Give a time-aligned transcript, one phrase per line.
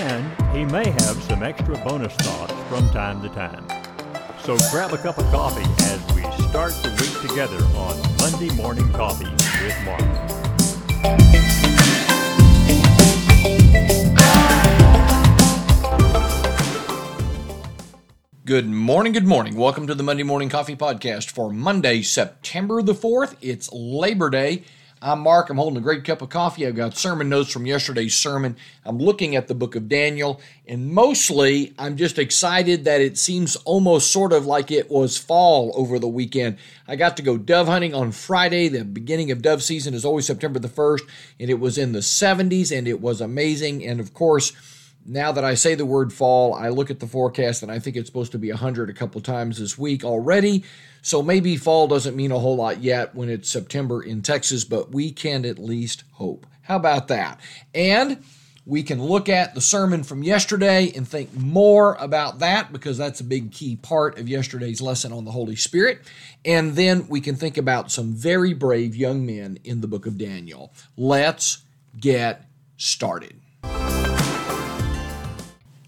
[0.00, 3.66] and he may have some extra bonus thoughts from time to time.
[4.40, 8.90] So grab a cup of coffee as we start the week together on Monday Morning
[8.92, 9.30] Coffee
[9.62, 10.00] with Mark.
[18.46, 19.54] Good morning, good morning.
[19.54, 23.36] Welcome to the Monday Morning Coffee Podcast for Monday, September the 4th.
[23.42, 24.64] It's Labor Day.
[25.02, 25.48] I'm Mark.
[25.48, 26.66] I'm holding a great cup of coffee.
[26.66, 28.56] I've got sermon notes from yesterday's sermon.
[28.84, 33.56] I'm looking at the book of Daniel, and mostly I'm just excited that it seems
[33.56, 36.58] almost sort of like it was fall over the weekend.
[36.86, 38.68] I got to go dove hunting on Friday.
[38.68, 41.08] The beginning of dove season is always September the 1st,
[41.40, 43.86] and it was in the 70s, and it was amazing.
[43.86, 44.52] And of course,
[45.06, 47.96] now that I say the word fall, I look at the forecast and I think
[47.96, 50.64] it's supposed to be 100 a couple times this week already.
[51.02, 54.92] So maybe fall doesn't mean a whole lot yet when it's September in Texas, but
[54.92, 56.46] we can at least hope.
[56.62, 57.40] How about that?
[57.74, 58.22] And
[58.66, 63.20] we can look at the sermon from yesterday and think more about that because that's
[63.20, 66.02] a big key part of yesterday's lesson on the Holy Spirit.
[66.44, 70.18] And then we can think about some very brave young men in the book of
[70.18, 70.72] Daniel.
[70.96, 71.64] Let's
[71.98, 72.44] get
[72.76, 73.39] started.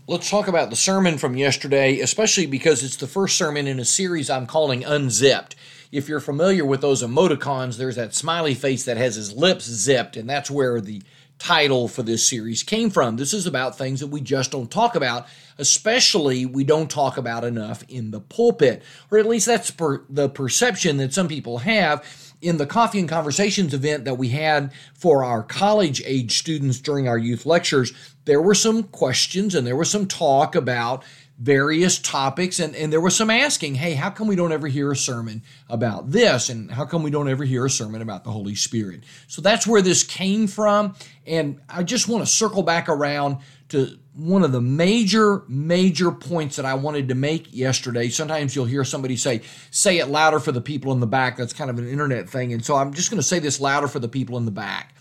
[0.08, 3.84] Let's talk about the sermon from yesterday, especially because it's the first sermon in a
[3.84, 5.54] series I'm calling Unzipped.
[5.92, 10.16] If you're familiar with those emoticons, there's that smiley face that has his lips zipped,
[10.16, 11.02] and that's where the
[11.42, 13.16] title for this series came from.
[13.16, 15.26] This is about things that we just don't talk about,
[15.58, 18.80] especially we don't talk about enough in the pulpit,
[19.10, 22.04] or at least that's per, the perception that some people have
[22.40, 27.08] in the Coffee and Conversations event that we had for our college age students during
[27.08, 27.92] our youth lectures,
[28.24, 31.02] there were some questions and there was some talk about
[31.42, 34.92] various topics and, and there was some asking hey how come we don't ever hear
[34.92, 36.48] a sermon about this?
[36.48, 39.02] And how come we don't ever hear a sermon about the holy spirit?
[39.26, 40.94] So that's where this came from.
[41.26, 43.38] And i just want to circle back around
[43.70, 48.08] to one of the major major points that i wanted to make yesterday.
[48.08, 49.42] Sometimes you'll hear somebody say
[49.72, 51.36] say it louder for the people in the back.
[51.36, 52.52] That's kind of an internet thing.
[52.52, 54.94] And so i'm just going to say this louder for the people in the back.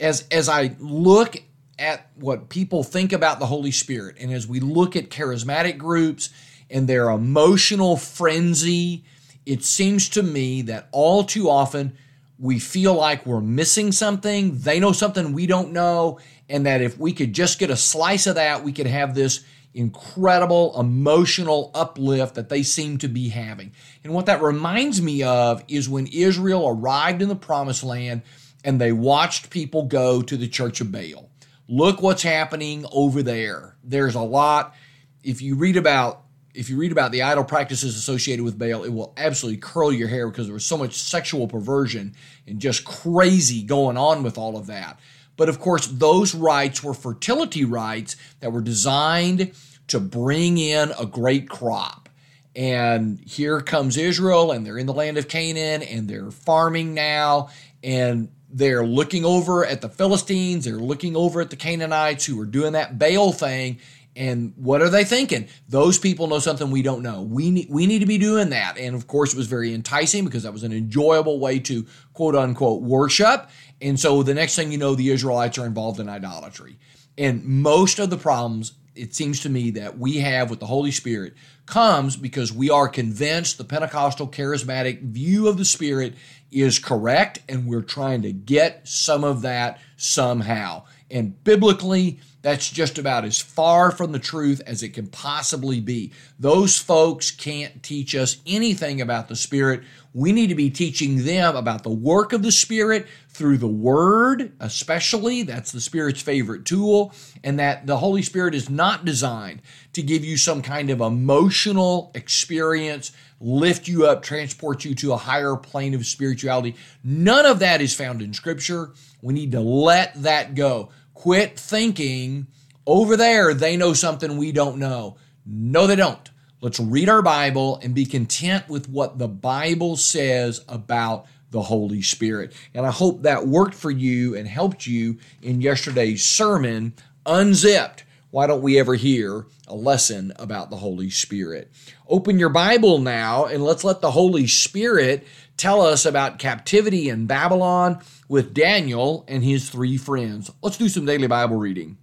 [0.00, 1.36] As as i look
[1.78, 6.30] at what people think about the Holy Spirit, and as we look at charismatic groups
[6.70, 9.04] and their emotional frenzy,
[9.44, 11.96] it seems to me that all too often
[12.38, 16.98] we feel like we're missing something, they know something we don't know, and that if
[16.98, 19.44] we could just get a slice of that, we could have this
[19.74, 23.72] incredible emotional uplift that they seem to be having.
[24.02, 28.22] And what that reminds me of is when Israel arrived in the promised land
[28.64, 31.30] and they watched people go to the church of Baal.
[31.68, 33.76] Look what's happening over there.
[33.82, 34.74] There's a lot.
[35.22, 36.22] If you read about
[36.56, 40.08] if you read about the idol practices associated with Baal, it will absolutely curl your
[40.08, 42.14] hair because there was so much sexual perversion
[42.46, 44.98] and just crazy going on with all of that.
[45.36, 49.52] But of course, those rites were fertility rites that were designed
[49.88, 52.08] to bring in a great crop.
[52.54, 57.50] And here comes Israel, and they're in the land of Canaan, and they're farming now,
[57.84, 62.46] and they're looking over at the Philistines, they're looking over at the Canaanites who are
[62.46, 63.80] doing that Baal thing.
[64.16, 65.48] And what are they thinking?
[65.68, 67.20] Those people know something we don't know.
[67.20, 68.78] We need, we need to be doing that.
[68.78, 72.34] And of course, it was very enticing because that was an enjoyable way to quote
[72.34, 73.50] unquote worship.
[73.82, 76.78] And so the next thing you know, the Israelites are involved in idolatry.
[77.18, 80.92] And most of the problems, it seems to me, that we have with the Holy
[80.92, 81.34] Spirit
[81.66, 86.14] comes because we are convinced the Pentecostal charismatic view of the Spirit
[86.62, 90.84] is correct, and we're trying to get some of that somehow.
[91.10, 96.12] And biblically, that's just about as far from the truth as it can possibly be.
[96.38, 99.82] Those folks can't teach us anything about the Spirit.
[100.14, 104.52] We need to be teaching them about the work of the Spirit through the Word,
[104.60, 105.42] especially.
[105.42, 107.12] That's the Spirit's favorite tool.
[107.44, 109.62] And that the Holy Spirit is not designed
[109.92, 115.18] to give you some kind of emotional experience lift you up, transport you to a
[115.18, 116.74] higher plane of spirituality.
[117.04, 118.92] None of that is found in Scripture.
[119.20, 120.90] We need to let that go.
[121.14, 122.46] Quit thinking
[122.86, 125.16] over there they know something we don't know.
[125.44, 126.30] No, they don't.
[126.62, 132.02] Let's read our Bible and be content with what the Bible says about the Holy
[132.02, 132.52] Spirit.
[132.74, 136.94] And I hope that worked for you and helped you in yesterday's sermon,
[137.24, 138.04] Unzipped
[138.36, 141.72] why don't we ever hear a lesson about the Holy Spirit?
[142.06, 145.26] Open your Bible now and let's let the Holy Spirit
[145.56, 150.50] tell us about captivity in Babylon with Daniel and his three friends.
[150.60, 151.96] Let's do some daily Bible reading.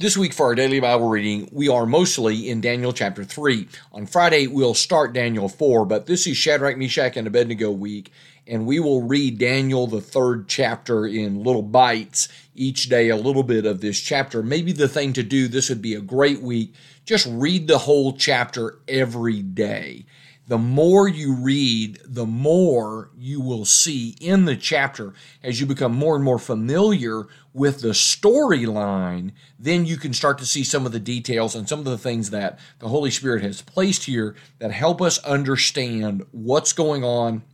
[0.00, 3.68] This week for our daily Bible reading, we are mostly in Daniel chapter 3.
[3.92, 8.10] On Friday, we'll start Daniel 4, but this is Shadrach, Meshach, and Abednego week,
[8.46, 13.42] and we will read Daniel, the third chapter, in little bites each day, a little
[13.42, 14.42] bit of this chapter.
[14.42, 16.72] Maybe the thing to do, this would be a great week.
[17.04, 20.06] Just read the whole chapter every day
[20.50, 25.14] the more you read, the more you will see in the chapter
[25.44, 29.30] as you become more and more familiar with the storyline.
[29.60, 32.30] Then you can start to see some of the details and some of the things
[32.30, 37.44] that the Holy Spirit has placed here that help us understand what's going on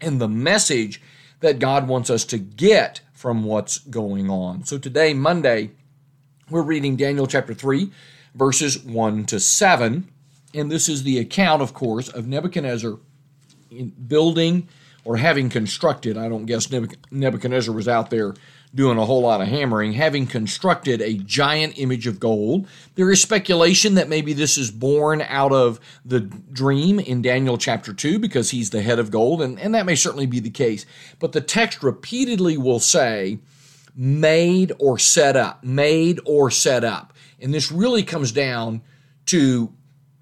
[0.00, 1.02] and the message
[1.40, 4.62] that God wants us to get from what's going on.
[4.64, 5.72] So today, Monday,
[6.48, 7.90] we're reading Daniel chapter 3,
[8.36, 10.08] verses 1 to 7
[10.58, 12.98] and this is the account, of course, of Nebuchadnezzar
[14.06, 14.68] building
[15.04, 16.18] or having constructed.
[16.18, 16.70] I don't guess
[17.10, 18.34] Nebuchadnezzar was out there
[18.74, 22.68] doing a whole lot of hammering, having constructed a giant image of gold.
[22.96, 27.94] There is speculation that maybe this is born out of the dream in Daniel chapter
[27.94, 30.84] 2 because he's the head of gold, and, and that may certainly be the case.
[31.18, 33.38] But the text repeatedly will say,
[33.96, 37.14] made or set up, made or set up.
[37.40, 38.82] And this really comes down
[39.26, 39.72] to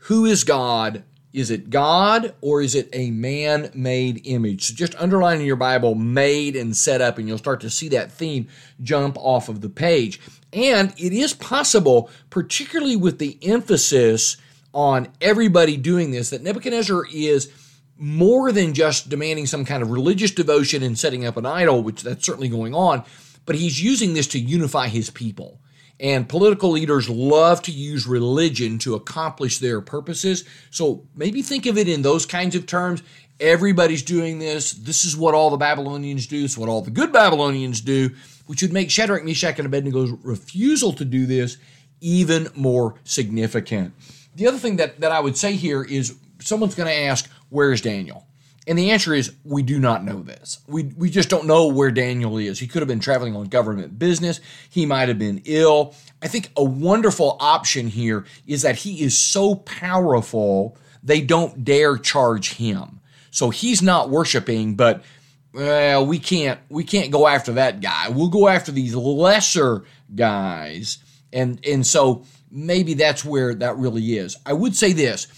[0.06, 1.02] who is God?
[1.32, 4.64] Is it God or is it a man made image?
[4.64, 7.88] So just underline in your Bible made and set up, and you'll start to see
[7.88, 8.46] that theme
[8.80, 10.20] jump off of the page.
[10.52, 14.36] And it is possible, particularly with the emphasis
[14.72, 17.50] on everybody doing this, that Nebuchadnezzar is
[17.98, 22.02] more than just demanding some kind of religious devotion and setting up an idol, which
[22.02, 23.02] that's certainly going on,
[23.44, 25.60] but he's using this to unify his people.
[25.98, 30.44] And political leaders love to use religion to accomplish their purposes.
[30.70, 33.02] So maybe think of it in those kinds of terms.
[33.40, 34.72] Everybody's doing this.
[34.72, 36.44] This is what all the Babylonians do.
[36.44, 38.10] It's what all the good Babylonians do,
[38.46, 41.56] which would make Shadrach, Meshach, and Abednego's refusal to do this
[42.00, 43.94] even more significant.
[44.34, 47.80] The other thing that, that I would say here is someone's going to ask, Where's
[47.80, 48.25] Daniel?
[48.66, 50.58] And the answer is we do not know this.
[50.66, 52.58] We, we just don't know where Daniel is.
[52.58, 54.40] He could have been traveling on government business.
[54.68, 55.94] He might have been ill.
[56.20, 61.96] I think a wonderful option here is that he is so powerful, they don't dare
[61.96, 63.00] charge him.
[63.30, 65.04] So he's not worshiping, but
[65.52, 68.08] well, we can't we can't go after that guy.
[68.08, 69.84] We'll go after these lesser
[70.14, 70.98] guys.
[71.32, 74.36] And and so maybe that's where that really is.
[74.44, 75.28] I would say this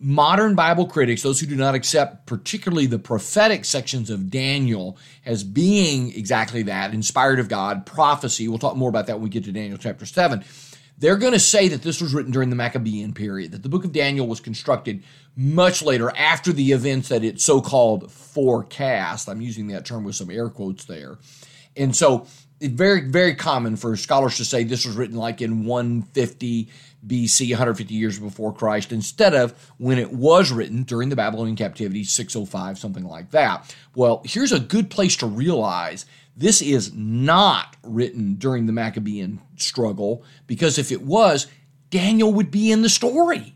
[0.00, 4.96] modern Bible critics, those who do not accept particularly the prophetic sections of Daniel
[5.26, 9.28] as being exactly that, inspired of God, prophecy, we'll talk more about that when we
[9.28, 10.44] get to Daniel chapter 7.
[10.98, 13.84] They're going to say that this was written during the Maccabean period, that the book
[13.84, 15.04] of Daniel was constructed
[15.36, 19.28] much later after the events that it so called forecast.
[19.28, 21.18] I'm using that term with some air quotes there.
[21.76, 22.26] And so
[22.60, 26.68] very, very common for scholars to say this was written like in 150
[27.06, 32.04] BC, 150 years before Christ, instead of when it was written during the Babylonian captivity,
[32.04, 33.74] 605, something like that.
[33.94, 40.24] Well, here's a good place to realize this is not written during the Maccabean struggle,
[40.46, 41.46] because if it was,
[41.90, 43.54] Daniel would be in the story.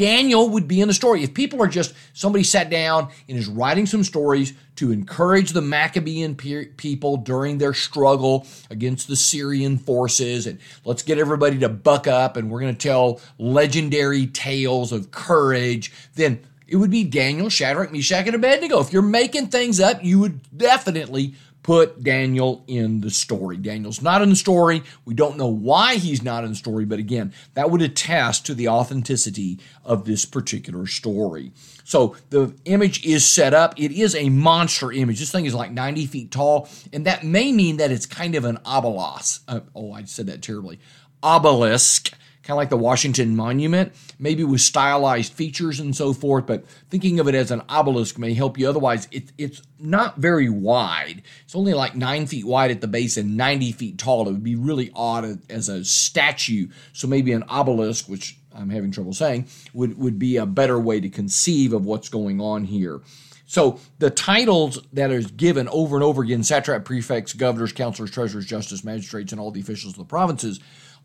[0.00, 1.22] Daniel would be in the story.
[1.22, 5.60] If people are just, somebody sat down and is writing some stories to encourage the
[5.60, 12.06] Maccabean people during their struggle against the Syrian forces, and let's get everybody to buck
[12.06, 17.50] up, and we're going to tell legendary tales of courage, then it would be Daniel,
[17.50, 18.80] Shadrach, Meshach, and Abednego.
[18.80, 23.56] If you're making things up, you would definitely put Daniel in the story.
[23.56, 24.82] Daniel's not in the story.
[25.04, 28.54] We don't know why he's not in the story, but again, that would attest to
[28.54, 31.52] the authenticity of this particular story.
[31.84, 33.74] So the image is set up.
[33.78, 35.18] It is a monster image.
[35.18, 38.44] This thing is like 90 feet tall, and that may mean that it's kind of
[38.44, 39.42] an obelisk.
[39.48, 40.78] Uh, oh, I said that terribly.
[41.22, 42.12] Obelisk
[42.50, 46.46] kind of like the Washington Monument, maybe with stylized features and so forth.
[46.46, 48.68] But thinking of it as an obelisk may help you.
[48.68, 51.22] Otherwise, it, it's not very wide.
[51.44, 54.28] It's only like nine feet wide at the base and 90 feet tall.
[54.28, 56.70] It would be really odd as a statue.
[56.92, 60.98] So maybe an obelisk, which I'm having trouble saying, would, would be a better way
[60.98, 63.00] to conceive of what's going on here.
[63.46, 68.46] So the titles that are given over and over again satrap, prefects, governors, counselors, treasurers,
[68.46, 70.58] justice, magistrates, and all the officials of the provinces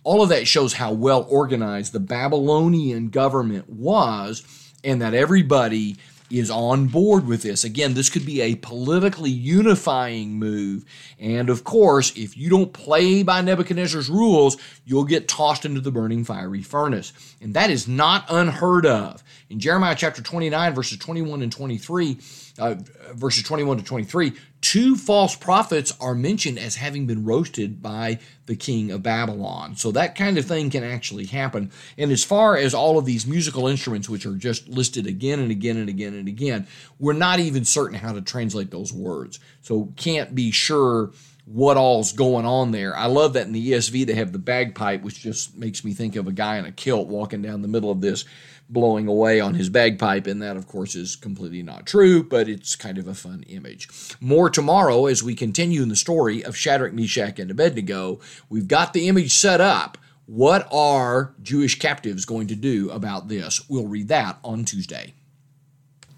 [0.05, 4.43] all of that shows how well organized the Babylonian government was
[4.83, 5.97] and that everybody
[6.29, 7.63] is on board with this.
[7.63, 10.85] Again, this could be a politically unifying move.
[11.19, 15.91] And of course, if you don't play by Nebuchadnezzar's rules, you'll get tossed into the
[15.91, 17.11] burning fiery furnace.
[17.41, 19.23] And that is not unheard of.
[19.49, 22.17] In Jeremiah chapter 29, verses 21 and 23,
[22.59, 22.75] uh,
[23.13, 24.33] verses 21 to 23,
[24.65, 28.17] two false prophets are mentioned as having been roasted by
[28.47, 29.75] the king of Babylon.
[29.75, 31.69] So that kind of thing can actually happen.
[31.99, 35.51] And as far as all of these musical instruments, which are just listed again and
[35.51, 36.65] again and again and again,
[36.99, 39.39] we're not even certain how to translate those words.
[39.61, 41.11] So can't be sure
[41.45, 42.97] what all's going on there.
[42.97, 46.15] I love that in the ESV they have the bagpipe, which just makes me think
[46.15, 48.25] of a guy in a kilt walking down the middle of this
[48.69, 52.75] blowing away on his bagpipe, and that, of course, is completely not true, but it's
[52.75, 53.87] kind of a fun image.
[54.19, 58.19] More tomorrow as we continue in the story of Shadrach, Meshach, and Abednego.
[58.49, 59.97] We've got the image set up.
[60.25, 63.69] What are Jewish captives going to do about this?
[63.69, 65.13] We'll read that on Tuesday.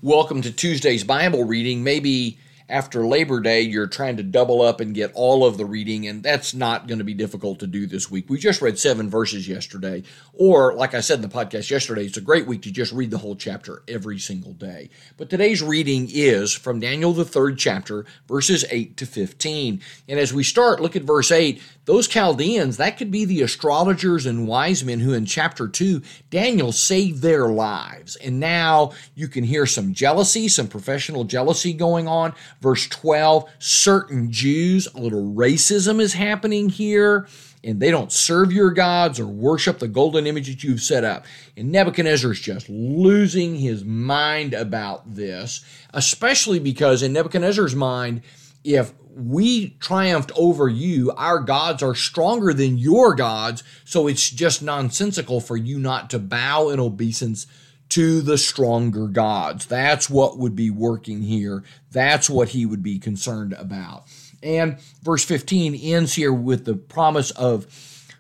[0.01, 1.83] Welcome to Tuesday's Bible reading.
[1.83, 2.37] Maybe
[2.69, 6.21] after Labor Day, you're trying to double up and get all of the reading, and
[6.21, 8.29] that's not going to be difficult to do this week.
[8.29, 12.17] We just read seven verses yesterday, or like I said in the podcast yesterday, it's
[12.17, 14.89] a great week to just read the whole chapter every single day.
[15.15, 19.81] But today's reading is from Daniel, the third chapter, verses 8 to 15.
[20.09, 21.61] And as we start, look at verse 8.
[21.87, 26.73] Those Chaldeans, that could be the astrologers and wise men who in chapter 2, Daniel
[26.73, 28.17] saved their lives.
[28.17, 32.33] And now you can hear some jealousy, some professional jealousy going on.
[32.59, 37.25] Verse 12, certain Jews, a little racism is happening here,
[37.63, 41.25] and they don't serve your gods or worship the golden image that you've set up.
[41.55, 45.63] And Nebuchadnezzar is just losing his mind about this,
[45.93, 48.23] especially because in Nebuchadnezzar's mind,
[48.65, 54.61] if we triumphed over you, our gods are stronger than your gods, so it's just
[54.61, 57.47] nonsensical for you not to bow in obeisance
[57.89, 59.65] to the stronger gods.
[59.65, 61.63] That's what would be working here.
[61.91, 64.05] That's what he would be concerned about.
[64.43, 67.65] And verse 15 ends here with the promise of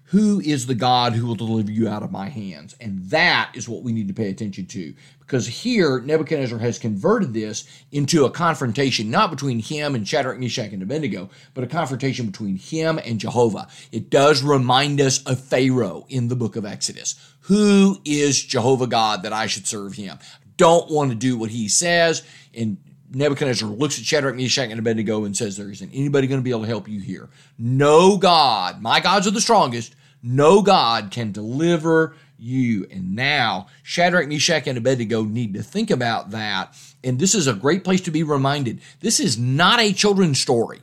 [0.07, 2.75] who is the God who will deliver you out of my hands?
[2.79, 4.93] And that is what we need to pay attention to.
[5.19, 10.71] Because here, Nebuchadnezzar has converted this into a confrontation, not between him and Shadrach, Meshach,
[10.71, 13.67] and Abednego, but a confrontation between him and Jehovah.
[13.91, 17.15] It does remind us of Pharaoh in the book of Exodus.
[17.41, 20.19] Who is Jehovah God that I should serve him?
[20.55, 22.23] Don't want to do what he says.
[22.55, 22.77] And
[23.13, 26.51] Nebuchadnezzar looks at Shadrach, Meshach, and Abednego and says, There isn't anybody going to be
[26.51, 27.27] able to help you here.
[27.57, 29.95] No God, my gods are the strongest.
[30.21, 32.87] No God can deliver you.
[32.91, 36.75] And now Shadrach, Meshach, and Abednego need to think about that.
[37.03, 38.81] And this is a great place to be reminded.
[38.99, 40.79] This is not a children's story.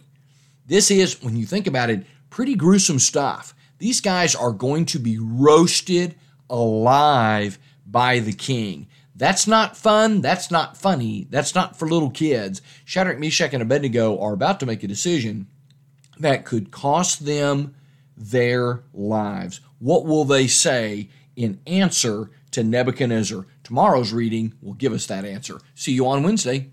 [0.67, 3.55] This is, when you think about it, pretty gruesome stuff.
[3.79, 6.15] These guys are going to be roasted
[6.49, 8.87] alive by the king.
[9.17, 10.21] That's not fun.
[10.23, 11.27] That's not funny.
[11.31, 12.63] That's not for little kids.
[12.85, 15.47] Shadrach, Meshach, and Abednego are about to make a decision
[16.19, 17.75] that could cost them
[18.17, 19.61] their lives.
[19.79, 23.47] What will they say in answer to Nebuchadnezzar?
[23.63, 25.61] Tomorrow's reading will give us that answer.
[25.75, 26.71] See you on Wednesday.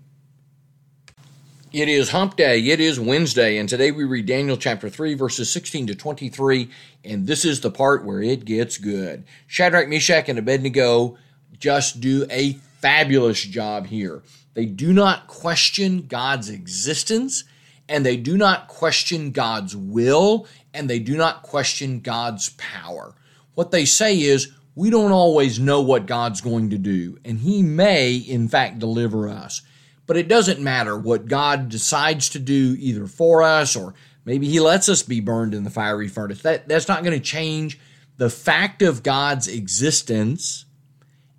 [1.72, 2.60] It is hump day.
[2.60, 6.68] It is Wednesday, and today we read Daniel chapter 3, verses 16 to 23,
[7.02, 9.24] and this is the part where it gets good.
[9.46, 11.16] Shadrach, Meshach, and Abednego
[11.58, 14.22] just do a fabulous job here.
[14.52, 17.44] They do not question God's existence,
[17.88, 23.14] and they do not question God's will, and they do not question God's power.
[23.54, 27.62] What they say is, we don't always know what God's going to do, and He
[27.62, 29.62] may, in fact, deliver us.
[30.06, 34.60] But it doesn't matter what God decides to do either for us or maybe He
[34.60, 36.42] lets us be burned in the fiery furnace.
[36.42, 37.78] That, that's not going to change
[38.16, 40.64] the fact of God's existence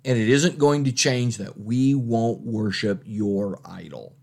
[0.04, 4.14] and it isn't going to change that we won't worship your idol.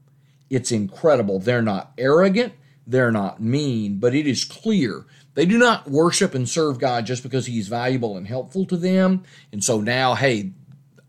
[0.50, 1.40] It's incredible.
[1.40, 2.54] They're not arrogant,
[2.92, 7.24] they're not mean, but it is clear they do not worship and serve God just
[7.24, 9.24] because He's valuable and helpful to them.
[9.52, 10.52] And so now, hey,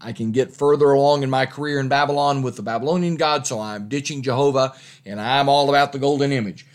[0.00, 3.60] I can get further along in my career in Babylon with the Babylonian God, so
[3.60, 4.74] I'm ditching Jehovah
[5.06, 6.66] and I'm all about the golden image.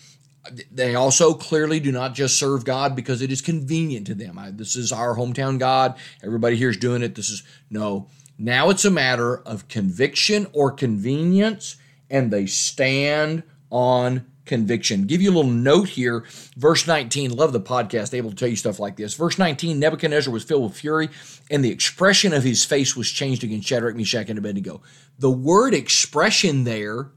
[0.71, 4.39] They also clearly do not just serve God because it is convenient to them.
[4.39, 5.97] I, this is our hometown God.
[6.23, 7.15] Everybody here is doing it.
[7.15, 8.07] This is no.
[8.39, 11.75] Now it's a matter of conviction or convenience,
[12.09, 15.05] and they stand on conviction.
[15.05, 16.23] Give you a little note here.
[16.55, 19.13] Verse 19, love the podcast, able to tell you stuff like this.
[19.13, 21.09] Verse 19, Nebuchadnezzar was filled with fury,
[21.51, 24.81] and the expression of his face was changed against Shadrach, Meshach, and Abednego.
[25.19, 27.11] The word expression there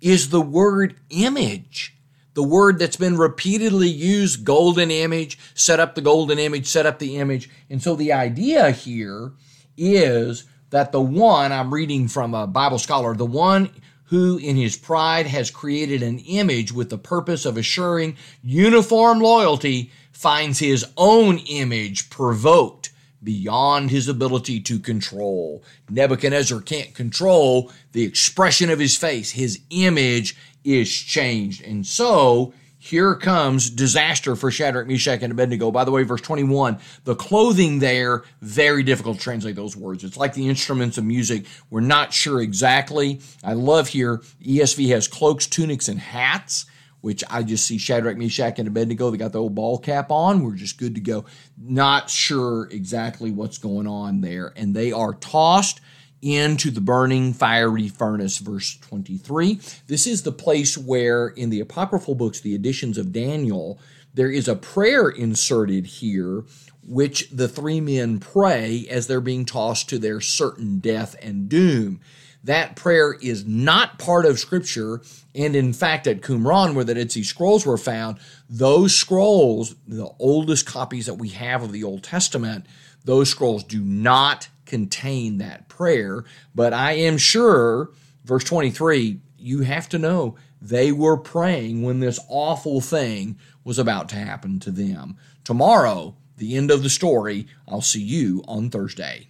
[0.00, 1.96] is the word image.
[2.34, 6.98] The word that's been repeatedly used, golden image, set up the golden image, set up
[6.98, 7.50] the image.
[7.68, 9.32] And so the idea here
[9.76, 13.70] is that the one, I'm reading from a Bible scholar, the one
[14.12, 19.90] who in his pride has created an image with the purpose of assuring uniform loyalty
[20.12, 22.90] finds his own image provoked
[23.24, 25.64] beyond his ability to control.
[25.88, 29.30] Nebuchadnezzar can't control the expression of his face.
[29.30, 31.64] His image is changed.
[31.64, 32.52] And so
[32.84, 35.70] here comes disaster for Shadrach, Meshach, and Abednego.
[35.70, 40.02] By the way, verse 21, the clothing there, very difficult to translate those words.
[40.02, 41.46] It's like the instruments of music.
[41.70, 43.20] We're not sure exactly.
[43.44, 46.66] I love here, ESV has cloaks, tunics, and hats,
[47.02, 49.12] which I just see Shadrach, Meshach, and Abednego.
[49.12, 50.42] They got the old ball cap on.
[50.42, 51.24] We're just good to go.
[51.56, 54.52] Not sure exactly what's going on there.
[54.56, 55.80] And they are tossed
[56.22, 59.60] into the burning fiery furnace, verse 23.
[59.88, 63.80] This is the place where, in the apocryphal books, the editions of Daniel,
[64.14, 66.44] there is a prayer inserted here,
[66.86, 72.00] which the three men pray as they're being tossed to their certain death and doom.
[72.44, 75.00] That prayer is not part of Scripture,
[75.34, 78.18] and in fact, at Qumran, where the Dead Sea Scrolls were found,
[78.50, 82.66] those scrolls, the oldest copies that we have of the Old Testament,
[83.04, 86.24] those scrolls do not contain that prayer,
[86.54, 87.90] but I am sure,
[88.24, 94.08] verse 23, you have to know they were praying when this awful thing was about
[94.08, 95.18] to happen to them.
[95.44, 99.26] Tomorrow, the end of the story, I'll see you on Thursday.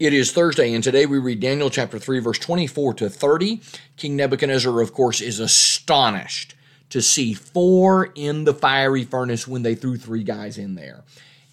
[0.00, 3.60] It is Thursday, and today we read Daniel chapter 3, verse 24 to 30.
[3.96, 6.56] King Nebuchadnezzar, of course, is astonished
[6.90, 11.04] to see four in the fiery furnace when they threw three guys in there.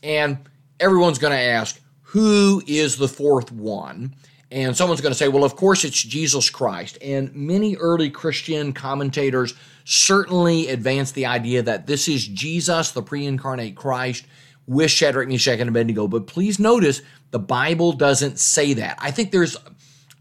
[0.02, 0.40] And
[0.80, 1.80] everyone's going to ask,
[2.16, 4.16] who is the fourth one?
[4.50, 6.98] And someone's going to say, well, of course, it's Jesus Christ.
[7.02, 9.54] And many early Christian commentators
[9.84, 14.28] certainly advance the idea that this is Jesus, the pre incarnate Christ,
[14.66, 16.08] with Shadrach, Meshach, and Abednego.
[16.08, 17.02] But please notice
[17.32, 18.98] the Bible doesn't say that.
[19.02, 19.58] I think there's.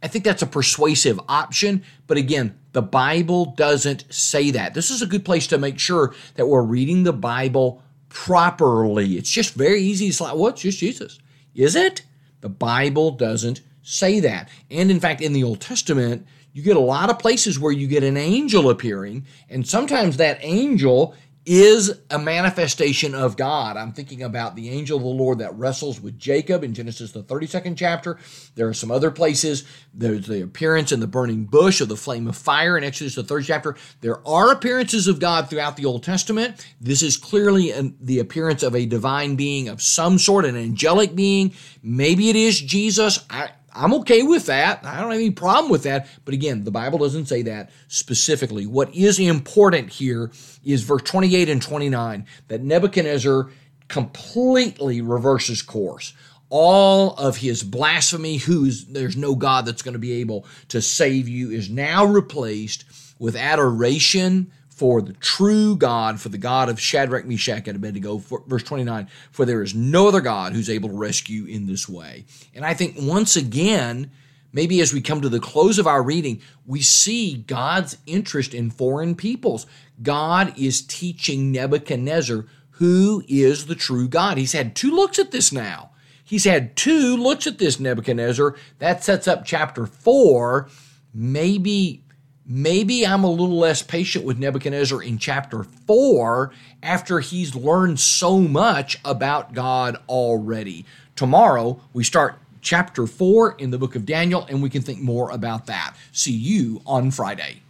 [0.03, 4.75] I think that's a persuasive option, but again, the Bible doesn't say that.
[4.75, 9.17] This is a good place to make sure that we're reading the Bible properly.
[9.17, 11.21] It's just very easy to say, well, it's just Jesus.
[11.55, 12.03] Is it?
[12.41, 14.49] The Bible doesn't say that.
[14.71, 17.87] And in fact, in the Old Testament, you get a lot of places where you
[17.87, 21.15] get an angel appearing, and sometimes that angel
[21.47, 23.77] is a manifestation of God.
[23.77, 27.23] I'm thinking about the angel of the Lord that wrestles with Jacob in Genesis, the
[27.23, 28.19] 32nd chapter.
[28.55, 29.65] There are some other places.
[29.93, 33.25] There's the appearance in the burning bush of the flame of fire in Exodus, the
[33.25, 33.77] third chapter.
[34.01, 36.67] There are appearances of God throughout the Old Testament.
[36.81, 41.15] This is clearly an, the appearance of a divine being of some sort, an angelic
[41.15, 41.53] being.
[41.83, 43.25] Maybe it is Jesus.
[43.29, 44.85] I, I'm okay with that.
[44.85, 46.09] I don't have any problem with that.
[46.25, 48.67] But again, the Bible doesn't say that specifically.
[48.67, 50.31] What is important here
[50.65, 53.51] is verse 28 and 29 that Nebuchadnezzar
[53.89, 56.15] completely reverses course.
[56.51, 61.29] All of his blasphemy, who's there's no God that's going to be able to save
[61.29, 62.85] you, is now replaced
[63.19, 68.19] with adoration for the true God, for the God of Shadrach, Meshach, and Abednego.
[68.19, 71.89] For, verse 29, for there is no other God who's able to rescue in this
[71.89, 72.25] way.
[72.55, 74.11] And I think once again,
[74.53, 78.71] maybe as we come to the close of our reading, we see God's interest in
[78.71, 79.67] foreign peoples.
[80.03, 82.47] God is teaching Nebuchadnezzar
[82.79, 84.37] who is the true God.
[84.37, 85.91] He's had two looks at this now.
[86.25, 88.57] He's had two looks at this, Nebuchadnezzar.
[88.81, 90.69] That sets up chapter four.
[91.13, 92.04] Maybe
[92.47, 96.53] maybe I'm a little less patient with Nebuchadnezzar in chapter 4
[96.83, 100.85] after he's learned so much about God already.
[101.17, 105.31] Tomorrow, we start chapter 4 in the book of Daniel, and we can think more
[105.31, 105.95] about that.
[106.13, 107.61] See you on Friday.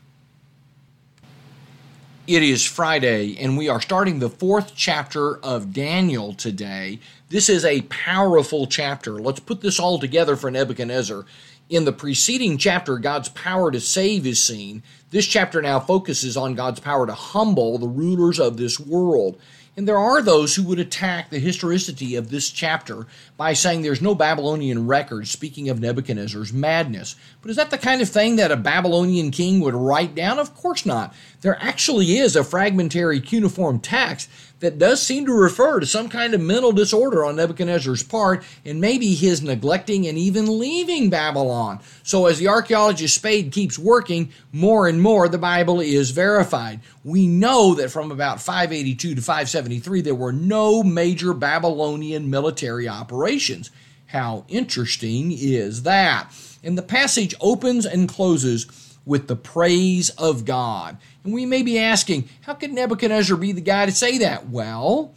[2.26, 6.98] It is Friday, and we are starting the fourth chapter of Daniel today.
[7.28, 9.18] This is a powerful chapter.
[9.18, 11.26] Let's put this all together for Nebuchadnezzar.
[11.70, 14.82] In the preceding chapter, God's power to save is seen.
[15.10, 19.38] This chapter now focuses on God's power to humble the rulers of this world.
[19.76, 24.02] And there are those who would attack the historicity of this chapter by saying there's
[24.02, 27.16] no Babylonian record speaking of Nebuchadnezzar's madness.
[27.40, 30.38] But is that the kind of thing that a Babylonian king would write down?
[30.38, 31.14] Of course not.
[31.40, 34.30] There actually is a fragmentary cuneiform text
[34.64, 38.80] that does seem to refer to some kind of mental disorder on Nebuchadnezzar's part and
[38.80, 41.80] maybe his neglecting and even leaving Babylon.
[42.02, 46.80] So, as the archaeologist Spade keeps working, more and more the Bible is verified.
[47.04, 53.70] We know that from about 582 to 573, there were no major Babylonian military operations.
[54.06, 56.30] How interesting is that?
[56.62, 58.66] And the passage opens and closes
[59.04, 60.96] with the praise of God.
[61.24, 64.48] And we may be asking, how could Nebuchadnezzar be the guy to say that?
[64.48, 65.12] Well,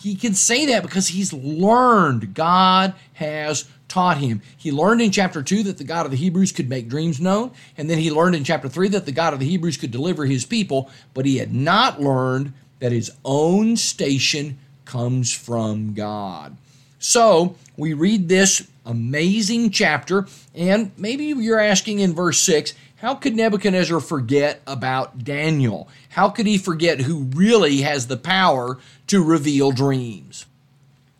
[0.00, 2.34] he can say that because he's learned.
[2.34, 4.42] God has taught him.
[4.56, 7.52] He learned in chapter 2 that the God of the Hebrews could make dreams known,
[7.76, 10.24] and then he learned in chapter 3 that the God of the Hebrews could deliver
[10.24, 16.56] his people, but he had not learned that his own station comes from God.
[16.98, 23.34] So, we read this amazing chapter, and maybe you're asking in verse 6 how could
[23.34, 25.88] Nebuchadnezzar forget about Daniel?
[26.10, 30.46] How could he forget who really has the power to reveal dreams?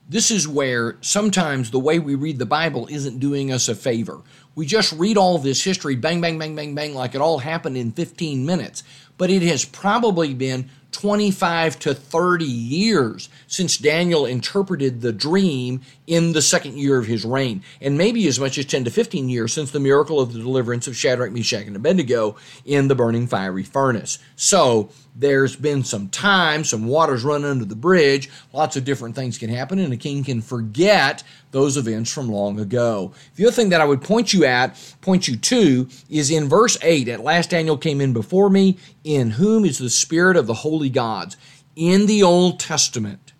[0.09, 4.21] This is where sometimes the way we read the Bible isn't doing us a favor.
[4.55, 7.77] We just read all this history, bang, bang, bang, bang, bang, like it all happened
[7.77, 8.85] in 15 minutes.
[9.22, 16.32] But it has probably been 25 to 30 years since Daniel interpreted the dream in
[16.32, 19.52] the second year of his reign, and maybe as much as 10 to 15 years
[19.52, 23.62] since the miracle of the deliverance of Shadrach, Meshach, and Abednego in the burning fiery
[23.62, 24.18] furnace.
[24.37, 29.38] So there's been some time, some waters run under the bridge, lots of different things
[29.38, 33.12] can happen, and a king can forget those events from long ago.
[33.37, 36.76] The other thing that I would point you at, point you to, is in verse
[36.82, 38.78] 8 At last Daniel came in before me,
[39.14, 41.37] in whom is the spirit of the holy gods.
[41.75, 43.33] In the Old Testament,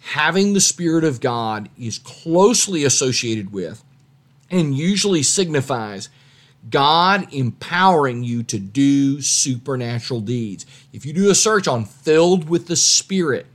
[0.00, 3.84] having the Spirit of God is closely associated with
[4.50, 6.08] and usually signifies
[6.68, 10.66] God empowering you to do supernatural deeds.
[10.92, 13.46] If you do a search on filled with the Spirit,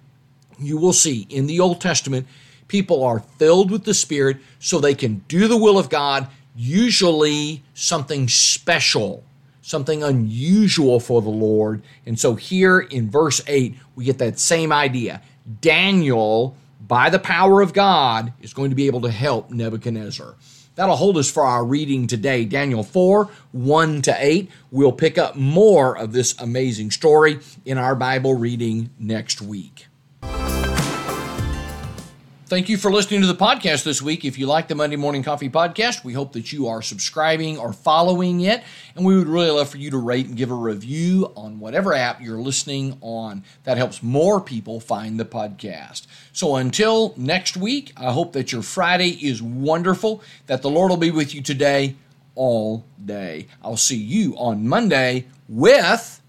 [0.58, 2.26] you will see in the Old Testament,
[2.68, 7.64] people are filled with the Spirit so they can do the will of God, usually
[7.74, 9.24] something special,
[9.66, 11.82] something unusual for the Lord.
[12.06, 15.24] And so here in verse 8, we get that same idea.
[15.60, 20.36] Daniel, by the power of God, is going to be able to help Nebuchadnezzar.
[20.76, 24.52] That'll hold us for our reading today, Daniel 4 1 to 8.
[24.70, 29.88] We'll pick up more of this amazing story in our Bible reading next week.
[32.56, 34.24] Thank you for listening to the podcast this week.
[34.24, 37.74] If you like the Monday Morning Coffee podcast, we hope that you are subscribing or
[37.74, 38.64] following it.
[38.96, 41.94] And we would really love for you to rate and give a review on whatever
[41.94, 43.44] app you're listening on.
[43.66, 46.08] That helps more people find the podcast.
[46.32, 50.98] So until next week, I hope that your Friday is wonderful, that the Lord will
[50.98, 51.96] be with you today
[52.36, 53.48] all day.
[53.62, 56.22] I'll see you on Monday with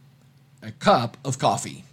[0.60, 1.85] a cup of coffee.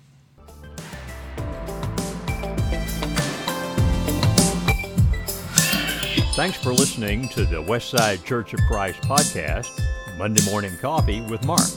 [6.35, 9.79] Thanks for listening to the Westside Church of Christ podcast,
[10.17, 11.69] Monday Morning Coffee with Mark.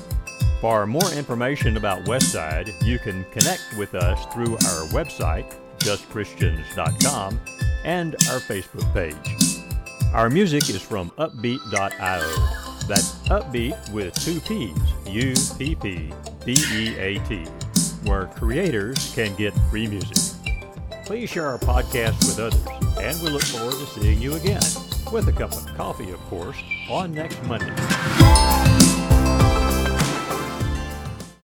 [0.63, 7.39] For more information about Westside, you can connect with us through our website, justchristians.com,
[7.85, 9.63] and our Facebook page.
[10.15, 12.89] Our music is from uppbeat.io.
[12.89, 14.73] That's upbeat with two P's,
[15.07, 16.15] U P P
[16.47, 17.45] B E A T,
[18.05, 20.26] where creators can get free music.
[21.07, 22.61] Please share our podcast with others,
[23.01, 24.61] and we look forward to seeing you again,
[25.13, 26.57] with a cup of coffee, of course,
[26.91, 28.56] on next Monday.